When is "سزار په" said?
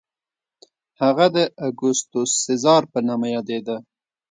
2.45-2.99